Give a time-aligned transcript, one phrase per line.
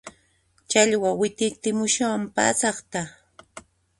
[0.69, 3.01] Challwa wit'itimushan pasaqta